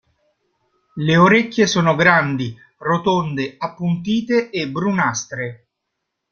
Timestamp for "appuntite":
3.59-4.49